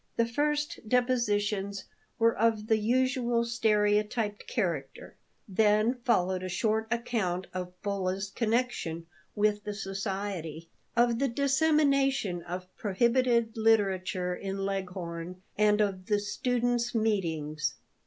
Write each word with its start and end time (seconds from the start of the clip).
The 0.17 0.25
first 0.25 0.79
depositions 0.89 1.83
were 2.17 2.35
of 2.35 2.65
the 2.65 2.79
usual 2.79 3.45
stereotyped 3.45 4.47
character; 4.47 5.15
then 5.47 5.99
followed 6.03 6.41
a 6.41 6.49
short 6.49 6.87
account 6.89 7.45
of 7.53 7.79
Bolla's 7.83 8.31
connection 8.31 9.05
with 9.35 9.63
the 9.63 9.75
society, 9.75 10.69
of 10.97 11.19
the 11.19 11.27
dissemination 11.27 12.41
of 12.41 12.65
prohibited 12.77 13.55
literature 13.55 14.33
in 14.33 14.65
Leghorn, 14.65 15.43
and 15.55 15.79
of 15.81 16.07
the 16.07 16.19
students' 16.19 16.95
meetings. 16.95 17.75